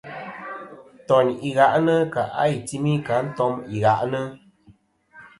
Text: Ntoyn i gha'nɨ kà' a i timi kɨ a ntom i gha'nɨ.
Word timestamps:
Ntoyn 1.03 1.27
i 1.47 1.49
gha'nɨ 1.57 1.95
kà' 2.13 2.31
a 2.41 2.43
i 2.55 2.57
timi 2.67 2.93
kɨ 3.05 3.11
a 3.19 3.21
ntom 3.27 3.53
i 3.73 3.77
gha'nɨ. 3.83 4.21